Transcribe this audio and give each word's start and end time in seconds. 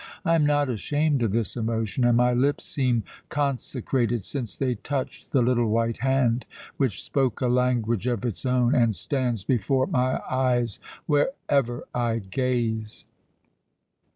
I 0.25 0.33
am 0.33 0.47
not 0.47 0.67
ashamed 0.67 1.21
of 1.21 1.31
this 1.31 1.55
emotion, 1.55 2.03
and 2.05 2.17
my 2.17 2.33
lips 2.33 2.65
seem 2.65 3.03
consecrated 3.29 4.23
since 4.23 4.55
they 4.55 4.73
touched 4.73 5.29
the 5.31 5.43
little 5.43 5.69
white 5.69 5.99
hand 5.99 6.43
which 6.77 7.03
spoke 7.03 7.39
a 7.39 7.47
language 7.47 8.07
of 8.07 8.25
its 8.25 8.43
own 8.43 8.73
and 8.73 8.95
stands 8.95 9.43
before 9.43 9.85
my 9.85 10.19
eyes 10.27 10.79
wherever 11.05 11.83
I 11.93 12.17
gaze." 12.17 13.05